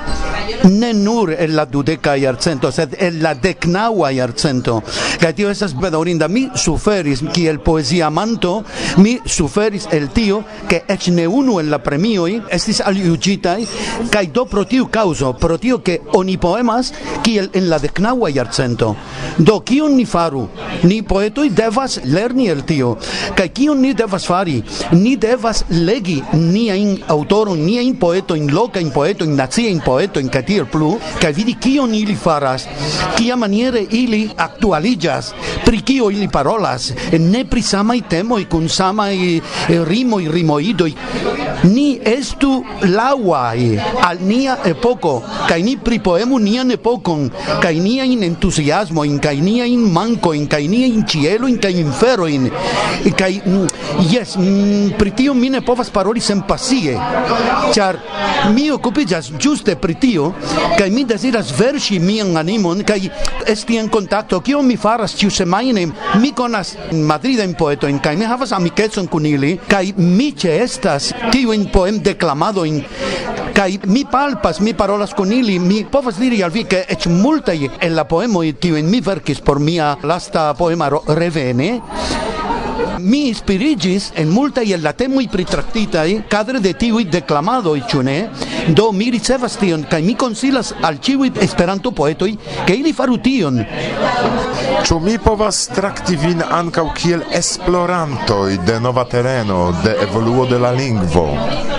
ne 0.63 0.93
nur 0.93 1.33
el 1.33 1.55
la 1.55 1.65
dudeca 1.65 2.15
iarcento, 2.17 2.71
sed 2.71 2.95
el 2.99 3.21
la 3.23 3.33
decnaua 3.35 4.11
iarcento. 4.11 4.81
Kaj 5.19 5.33
tio 5.35 5.49
esas 5.51 5.75
bedaŭrinda. 5.77 6.27
Mi 6.27 6.49
suferis 6.55 7.23
kiel 7.33 7.59
poesia 7.63 8.09
manto, 8.09 8.63
mi 8.97 9.17
suferis 9.25 9.87
el 9.91 10.09
tio, 10.15 10.43
ke 10.67 10.83
ec 10.87 11.09
ne 11.13 11.27
unu 11.27 11.59
el 11.59 11.69
la 11.71 11.79
premioi, 11.83 12.39
estis 12.51 12.81
aliugitai, 12.81 13.67
kaj 14.11 14.25
do 14.35 14.45
pro 14.45 14.65
tiu 14.65 14.89
causo, 14.91 15.33
pro 15.33 15.57
tio 15.57 15.79
ke 15.83 15.99
oni 16.17 16.37
poemas 16.37 16.93
kiel 17.23 17.49
en 17.53 17.69
la 17.69 17.79
decnaua 17.79 18.29
iarcento. 18.29 18.95
Do 19.37 19.59
kion 19.63 19.95
ni 19.95 20.05
faru? 20.05 20.47
Ni 20.83 21.01
poetoj 21.01 21.49
devas 21.55 21.99
lerni 22.03 22.49
el 22.49 22.63
tio. 22.67 22.95
Kaj 23.35 23.49
kion 23.55 23.81
ni 23.81 23.93
devas 23.93 24.25
fari? 24.27 24.59
Ni 24.91 25.15
devas 25.15 25.63
legi 25.69 26.19
niajn 26.33 26.89
in 26.99 27.65
niajn 27.65 27.95
poetojn, 27.99 28.49
lokajn 28.53 28.91
poetojn, 28.91 29.35
naciajn 29.35 29.81
poetojn, 29.85 30.29
kaj 30.29 30.43
tiel 30.49 30.65
plu, 30.65 30.95
kaj 31.21 31.31
vidi 31.37 31.53
kion 31.61 31.93
ili 31.93 32.15
faras, 32.17 32.65
kia 33.17 33.37
maniere 33.37 33.83
ili 33.91 34.23
aktualiĝas, 34.37 35.33
pri 35.65 35.81
kio 35.85 36.09
ili 36.09 36.27
parolas, 36.31 36.89
ne 37.19 37.43
pri 37.45 37.61
samaj 37.61 38.01
temoj 38.09 38.45
kun 38.49 38.69
samaj 38.69 39.13
eh, 39.13 39.41
rimoj, 39.85 40.25
rimoidoj. 40.33 40.93
Ni 41.69 41.99
estu 42.05 42.63
laŭaj 42.81 43.59
al 44.07 44.21
nia 44.25 44.57
epoko, 44.65 45.19
kaj 45.47 45.59
ni 45.63 45.75
pripoemu 45.77 46.39
nian 46.39 46.71
epokon, 46.71 47.27
kaj 47.61 47.73
niajn 47.83 48.23
entuziasmojn, 48.29 49.19
kaj 49.21 49.35
niajn 49.43 49.83
mankojn, 49.93 50.47
kaj 50.49 50.63
niajn 50.71 51.05
ĉielojn 51.09 51.59
kaj 51.61 51.73
inferojn. 51.83 52.49
Kaj 53.19 53.31
jes, 54.09 54.35
mm, 54.37 54.43
mm, 54.45 54.97
pri 54.97 55.11
tio 55.11 55.33
mi 55.33 55.49
ne 55.49 55.61
povas 55.65 55.89
paroli 55.93 56.21
senpasie, 56.23 56.95
ĉar 57.75 57.99
mi 58.55 58.69
okupiĝas 58.71 59.31
ĝuste 59.39 59.75
pri 59.79 59.95
tio, 59.99 60.31
kai 60.77 60.89
mi 60.89 61.03
desiras 61.05 61.51
verŝi 61.57 61.99
mian 61.99 62.37
animon 62.37 62.83
kai 62.87 63.09
esti 63.47 63.77
en 63.77 63.89
kontakto 63.89 64.39
kio 64.45 64.61
mi 64.61 64.77
faras 64.77 65.15
ĉiusemajne 65.19 65.85
mi 66.21 66.31
konas 66.35 66.75
Madrid 66.91 67.39
en 67.39 67.53
poeto 67.59 67.87
en 67.87 67.99
kai 67.99 68.15
mi 68.17 68.25
havas 68.25 68.53
amikecon 68.55 69.07
kun 69.07 69.25
ili 69.25 69.57
kai 69.67 69.93
mi 69.97 70.31
ĉeestas 70.31 71.11
tiujn 71.31 71.67
poemdeklamadojn 71.73 72.81
kai 73.53 73.79
mi 73.91 74.05
palpas 74.05 74.59
mi 74.59 74.73
parolas 74.73 75.13
kun 75.13 75.33
ili 75.33 75.59
mi 75.59 75.83
povas 75.91 76.19
diri 76.19 76.43
al 76.43 76.55
vi 76.55 76.63
ke 76.63 76.85
eĉ 76.95 77.09
multaj 77.11 77.59
en 77.81 77.95
la 77.95 78.07
poemo 78.07 78.43
tiu 78.61 78.77
en 78.79 78.89
mi 78.89 79.01
verkis 79.01 79.41
por 79.41 79.59
mia 79.59 79.95
lasta 80.03 80.53
poemaro 80.53 81.03
revene 81.07 81.79
Mi 82.99 83.27
inspirigis 83.29 84.09
en 84.15 84.29
multaj 84.29 84.65
el 84.75 84.83
la 84.83 84.91
temoj 84.93 85.23
pritractitaj 85.31 86.07
cadre 86.29 86.59
de 86.59 86.73
tiuj 86.73 87.05
declamado 87.11 87.75
y 87.77 87.81
chuné 87.87 88.29
Do 88.75 88.91
mi 88.91 89.09
ricevas 89.11 89.57
tion 89.57 89.85
kai 89.89 90.01
mi 90.03 90.15
consilas 90.15 90.73
al 90.81 90.99
ĉiuj 90.99 91.31
Esperanto-poetoj 91.45 92.31
ke 92.67 92.75
ili 92.75 92.93
faru 92.93 93.17
tion. 93.23 93.63
Ĉu 94.83 94.99
mi 94.99 95.17
povas 95.17 95.67
trakti 95.71 96.19
vin 96.19 96.43
ankaŭ 96.43 96.87
kiel 96.93 97.23
esplorantoj 97.31 98.57
de 98.67 98.79
nova 98.79 99.05
tereno, 99.05 99.69
de 99.83 99.95
evoluo 100.03 100.45
de 100.45 100.59
la 100.59 100.71
lingvo? 100.75 101.78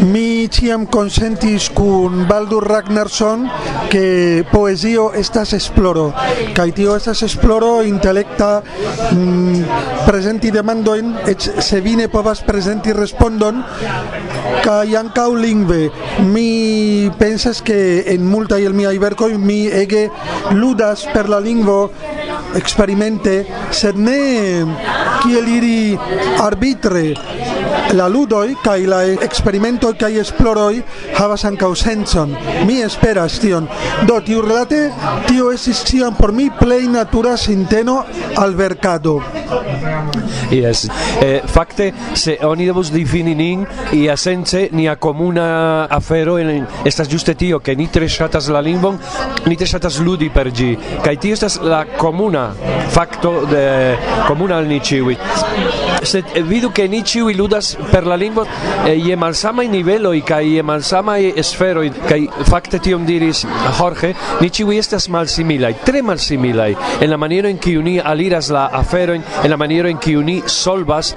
mi 0.00 0.48
ciam 0.48 0.86
consentis 0.86 1.68
cun 1.70 2.26
Baldur 2.28 2.64
Ragnarsson 2.64 3.48
che 3.90 4.44
poesio 4.50 5.12
estas 5.12 5.52
esploro 5.52 6.14
kai 6.54 6.72
tio 6.72 6.96
estas 6.96 7.22
esploro 7.22 7.82
intelecta 7.82 8.62
mm, 9.12 9.62
presenti 10.06 10.50
demandoin 10.50 11.18
et 11.26 11.40
se 11.40 11.80
vine 11.80 12.08
povas 12.08 12.40
presenti 12.40 12.92
respondon 12.92 13.62
kai 14.62 14.94
ancau 14.96 15.34
lingve. 15.34 15.90
Mi 16.22 17.10
pensas 17.18 17.62
que 17.62 18.04
en 18.14 18.26
multaj 18.26 18.62
el 18.62 18.74
mia 18.74 18.92
iberco 18.92 19.28
mi 19.28 19.66
ege 19.66 20.08
ludas 20.52 21.06
per 21.12 21.28
la 21.28 21.40
lingvo 21.40 21.90
experimente 22.54 23.46
sed 23.70 23.96
ne 23.96 24.64
kiel 25.22 25.48
iri 25.48 25.98
arbitre 26.40 27.14
la 27.92 28.08
ludoi 28.08 28.56
kai 28.62 28.86
la 28.86 29.02
experimento 29.04 29.92
kai 29.98 30.16
esploroi 30.20 30.82
havas 31.18 31.44
ankaŭ 31.48 31.72
sencon. 31.76 32.34
Mi 32.66 32.80
esperas 32.82 33.38
tion. 33.42 33.68
Do 34.08 34.20
tiu 34.24 34.42
relate 34.42 34.90
tio 35.26 35.50
estis 35.52 35.84
por 36.18 36.32
mi 36.32 36.50
plej 36.50 36.88
natura 36.88 37.36
sinteno 37.36 38.04
al 38.36 38.54
verkado. 38.54 39.20
Yes. 40.50 40.88
Eh, 41.20 41.42
fakte 41.46 41.92
se 42.14 42.38
oni 42.42 42.66
devus 42.66 42.90
difini 42.92 43.34
nin 43.34 43.66
ia 43.92 44.16
sence 44.16 44.68
nia 44.72 44.96
comuna 44.96 45.84
afero 45.84 46.38
en 46.38 46.66
estas 46.84 47.08
juste 47.08 47.34
tio 47.34 47.60
ke 47.60 47.76
ni 47.76 47.86
tre 47.88 48.08
ŝatas 48.08 48.48
la 48.48 48.60
lingvon, 48.60 48.98
ni 49.46 49.56
tre 49.56 49.66
ŝatas 49.66 50.00
ludi 50.00 50.28
per 50.30 50.50
ĝi 50.52 50.76
kaj 51.04 51.16
tio 51.16 51.32
estas 51.32 51.60
la 51.62 51.84
comuna 51.96 52.50
fakto 52.88 53.46
de 53.50 53.96
comuna 54.26 54.58
al 54.58 54.68
ni 54.68 54.80
ĉiuj 54.80 55.16
sed 56.02 56.24
eh, 56.34 56.42
vidu 56.42 56.70
ke 56.74 56.88
ni 56.88 57.02
ĉiuj 57.02 57.34
ludas 57.36 57.72
per 57.90 58.06
la 58.06 58.16
lingvo 58.16 58.44
eh, 58.44 58.96
je 58.96 59.16
malsamaj 59.16 59.68
niveloj 59.68 60.20
kaj 60.26 60.42
je 60.56 60.62
malsamaj 60.62 61.32
sferoj 61.42 61.88
kaj 62.08 62.20
fakte 62.50 62.78
tion 62.78 63.06
diris 63.06 63.44
Jorge 63.78 64.14
ni 64.40 64.50
ĉiuj 64.50 64.78
estas 64.78 65.08
malsimilaj 65.08 65.74
tre 65.86 66.02
malsimilaj 66.02 66.74
en 67.00 67.10
la 67.10 67.16
maniero 67.16 67.48
en 67.48 67.58
kiu 67.58 67.82
ni 67.82 67.98
aliras 68.00 68.50
la 68.50 68.68
aferojn 68.82 69.22
en 69.44 69.50
la 69.50 69.56
maniero 69.56 69.88
en 69.88 69.98
kiu 69.98 70.22
ni 70.22 70.42
solvas 70.46 71.14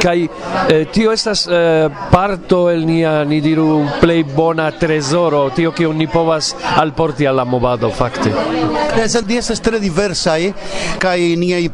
kai 0.00 0.28
eh, 0.68 0.86
tio 0.92 1.12
estas 1.12 1.46
eh, 1.50 1.88
parto 2.10 2.70
el 2.70 2.86
nia 2.86 3.24
ni 3.24 3.40
diru 3.40 3.86
play 4.00 4.22
bona 4.22 4.70
tresoro 4.72 5.50
tio 5.54 5.72
ke 5.72 5.86
ni 5.94 6.06
povas 6.06 6.54
alporti 6.76 7.26
al 7.26 7.44
movado 7.46 7.90
fakte. 7.90 8.32
Es 8.96 9.14
el 9.14 9.26
dies 9.26 9.44
estas 9.44 9.60
tre 9.60 9.80
diversaj 9.80 10.52
kaj 10.98 11.20
niaj 11.36 11.68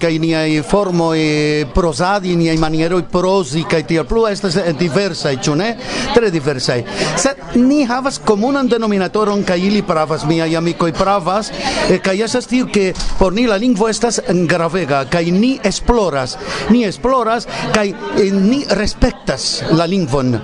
kai 0.00 0.18
nia 0.18 0.62
formo 0.62 1.12
e 1.14 1.20
eh, 1.20 1.66
prosadi 1.74 2.36
nia 2.36 2.54
maniero 2.58 3.00
prosi 3.02 3.64
kai 3.64 3.82
tio 3.84 4.04
plu 4.04 4.26
estas 4.26 4.56
diversa 4.78 5.30
e 5.32 5.38
chune 5.42 5.76
tre 6.14 6.30
diversa 6.30 6.74
se 7.16 7.34
ni 7.54 7.84
havas 7.84 8.18
komunan 8.18 8.68
denominatoron 8.68 9.44
kai 9.44 9.60
ili 9.66 9.82
pravas 9.82 10.24
amiko 10.24 10.88
i 10.88 10.92
pravas 10.92 11.50
eh, 11.50 11.94
e 11.94 11.98
kai 11.98 12.22
estas 12.22 12.46
tio 12.46 12.66
ke 12.66 12.94
por 13.18 13.32
ni 13.32 13.46
la 13.46 13.56
lingvo 13.56 13.88
estas 13.88 14.20
gravega 14.48 15.04
kai 15.04 15.30
ni 15.30 15.58
esploras. 15.62 16.38
Ni 16.70 16.84
esploras 16.84 17.25
valoras 17.26 17.46
kaj 17.74 17.88
eh, 17.90 18.30
ni 18.32 18.64
respektas 18.70 19.62
la 19.72 19.86
lingvon. 19.86 20.38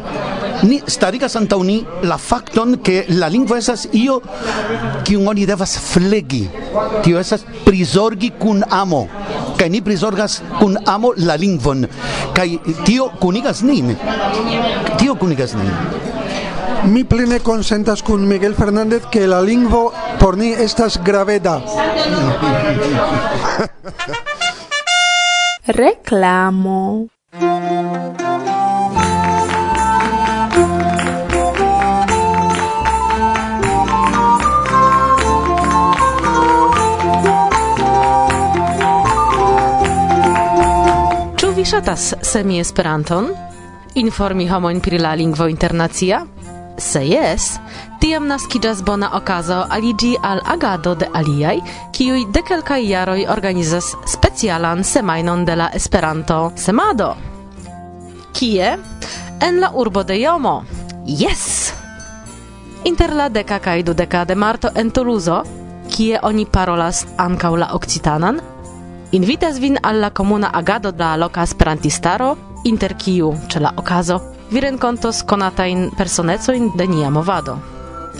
Ni 0.62 0.80
starigas 0.86 1.36
antaŭ 1.38 1.62
ni 1.66 1.82
la 2.06 2.18
fakton 2.18 2.76
ke 2.84 3.04
la 3.08 3.28
lingvo 3.28 3.56
estas 3.56 3.86
io 3.92 4.20
kiun 5.06 5.28
oni 5.28 5.46
devas 5.46 5.78
flegi. 5.78 6.48
Tio 7.02 7.18
estas 7.18 7.44
prizorgi 7.64 8.32
kun 8.38 8.62
amo 8.70 9.06
kaj 9.58 9.68
ni 9.70 9.82
prizorgas 9.82 10.40
kun 10.58 10.76
amo 10.86 11.12
la 11.16 11.36
lingvon. 11.36 11.86
Kaj 12.34 12.48
tio 12.84 13.10
kunigas 13.20 13.62
nin. 13.62 13.96
Tio 14.98 15.14
kunigas 15.14 15.54
nin. 15.54 15.70
Mi 16.82 17.04
plene 17.04 17.38
consentas 17.40 18.02
con 18.02 18.26
Miguel 18.26 18.54
Fernández 18.54 19.06
que 19.06 19.26
la 19.26 19.40
lingvo 19.40 19.92
por 20.18 20.36
ni 20.36 20.52
estas 20.52 20.98
graveda. 21.02 21.62
reclamo. 25.66 27.06
Ĉu 41.36 41.50
vi 41.54 41.64
ŝatas 41.64 42.14
semi 42.22 42.58
Esperanton? 42.58 43.30
Informi 43.94 44.48
homojn 44.48 44.80
pri 44.80 44.98
la 44.98 45.14
lingvo 45.14 45.46
internacia? 45.46 46.24
Se 46.78 47.02
jes, 47.04 47.58
tiam 48.00 48.26
naskiĝas 48.26 48.80
bona 48.84 49.10
okazo 49.16 49.58
aliĝi 49.70 50.14
al 50.22 50.40
agado 50.54 50.94
de 50.94 51.08
aliaj, 51.14 51.58
kiuj 51.92 52.24
de 52.32 52.42
kelkaj 52.48 52.80
jaroj 52.88 53.26
organizas 53.28 53.92
specialan 54.08 54.84
semajnon 54.84 55.44
de 55.44 55.56
la 55.56 55.68
Esperanto-semado. 55.74 57.12
Kie? 58.32 58.78
En 59.40 59.60
la 59.60 59.70
urbo 59.74 60.02
de 60.02 60.16
Jomo. 60.22 60.62
Yes! 61.06 61.72
Inter 62.84 63.14
la 63.14 63.28
deka 63.28 63.58
kaj 63.58 63.82
dudeka 63.82 64.24
de 64.24 64.34
marto 64.34 64.70
en 64.74 64.90
Toulouse, 64.90 65.42
kie 65.92 66.18
oni 66.22 66.46
parolas 66.46 67.04
ankaŭ 67.18 67.56
la 67.56 67.72
occitanan, 67.76 68.40
invitas 69.12 69.60
vin 69.60 69.78
al 69.82 70.00
la 70.00 70.10
komuna 70.10 70.50
agado 70.52 70.90
de 70.92 71.04
la 71.04 71.16
loka 71.16 71.42
esperantistaro, 71.42 72.36
inter 72.64 72.96
kiu 72.96 73.34
ĉe 73.48 73.60
la 73.60 73.74
okazo 73.76 74.20
vi 74.52 74.60
renkontos 74.60 75.22
konatajn 75.22 75.90
personecojn 75.96 76.72
de 76.76 76.86
nia 76.86 77.10
movado. 77.10 77.56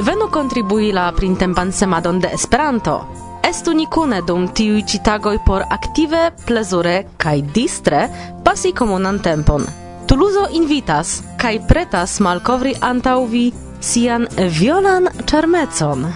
Venu 0.01 0.29
kontribui 0.33 0.93
la 0.93 1.13
printempan 1.13 1.73
semadon 1.73 2.21
de 2.21 2.29
Esperanto. 2.33 3.01
Estu 3.45 3.75
ni 3.75 3.87
kune 3.87 4.23
dum 4.27 4.47
tiuj 4.49 4.85
ĉi 4.89 5.03
tagoj 5.05 5.37
por 5.47 5.65
aktive, 5.69 6.31
plezure 6.47 7.05
kaj 7.17 7.43
distre 7.55 8.07
pasi 8.45 8.73
komunan 8.73 9.19
tempon. 9.19 9.67
Tuluzo 10.09 10.47
invitas 10.53 11.21
kaj 11.37 11.59
pretas 11.69 12.21
malkovri 12.21 12.75
antaŭ 12.81 13.19
vi 13.29 13.53
sian 13.81 14.27
violan 14.59 15.09
ĉarmecon. 15.27 16.09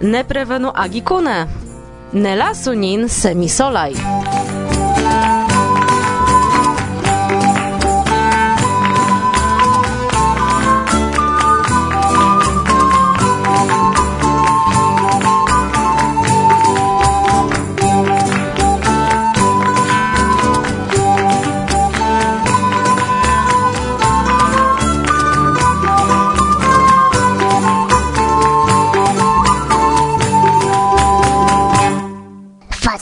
Ne 0.00 0.24
prevenu 0.24 0.72
agi 0.74 1.00
kune. 1.00 1.46
Ne 2.12 2.36
lasu 2.36 2.74
nin 2.74 3.08
semisolaj. 3.08 4.31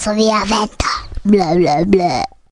Faccio 0.01 0.15
via 0.15 0.43
vento. 0.47 0.87
Bla 1.25 1.55
bla 1.55 1.85
bla. 1.85 2.40